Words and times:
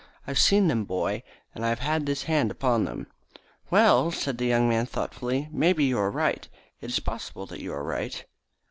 I've 0.25 0.39
seen 0.39 0.67
them, 0.67 0.83
boy, 0.85 1.21
and 1.53 1.63
I've 1.63 1.77
had 1.77 2.07
this 2.07 2.23
hand 2.23 2.49
upon 2.49 2.85
them." 2.85 3.05
"Well," 3.69 4.09
said 4.09 4.39
the 4.39 4.47
young 4.47 4.67
man 4.67 4.87
thoughtfully, 4.87 5.47
"maybe 5.51 5.83
you 5.83 5.99
are 5.99 6.09
right. 6.09 6.49
It 6.79 6.89
is 6.89 6.99
possible 6.99 7.45
that 7.45 7.61
you 7.61 7.71
are 7.71 7.83
right." 7.83 8.25